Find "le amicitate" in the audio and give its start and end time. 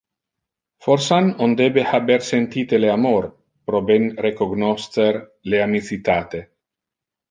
5.55-6.47